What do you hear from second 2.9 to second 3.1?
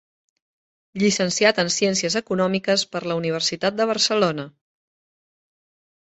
per